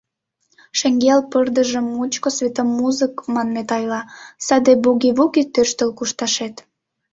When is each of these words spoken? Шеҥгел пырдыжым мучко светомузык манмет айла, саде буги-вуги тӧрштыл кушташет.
Шеҥгел 0.79 1.19
пырдыжым 1.31 1.85
мучко 1.95 2.29
светомузык 2.37 3.13
манмет 3.33 3.69
айла, 3.77 4.01
саде 4.45 4.73
буги-вуги 4.83 5.43
тӧрштыл 5.53 5.89
кушташет. 5.97 6.55